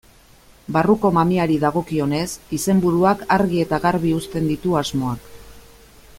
Barruko 0.77 1.11
mamiari 1.17 1.57
dagokionez, 1.63 2.23
izenburuak 2.59 3.21
argi 3.37 3.63
eta 3.67 3.81
garbi 3.85 4.15
uzten 4.23 4.49
ditu 4.55 4.75
asmoak. 4.83 5.31